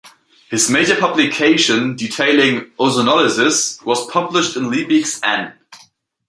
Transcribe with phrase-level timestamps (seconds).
[0.49, 5.53] His major publication detailing ozonolysis was published in Liebigs Ann.